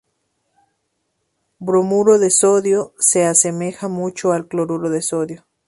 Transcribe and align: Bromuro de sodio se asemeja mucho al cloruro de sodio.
Bromuro 1.59 2.17
de 2.17 2.31
sodio 2.31 2.95
se 2.97 3.23
asemeja 3.27 3.87
mucho 3.87 4.31
al 4.31 4.47
cloruro 4.47 4.89
de 4.89 5.03
sodio. 5.03 5.45